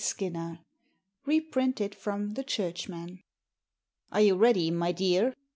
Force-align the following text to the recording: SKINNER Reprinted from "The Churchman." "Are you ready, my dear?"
SKINNER 0.03 0.61
Reprinted 1.27 1.93
from 1.93 2.31
"The 2.33 2.43
Churchman." 2.43 3.21
"Are 4.11 4.21
you 4.21 4.35
ready, 4.35 4.71
my 4.71 4.91
dear?" 4.91 5.35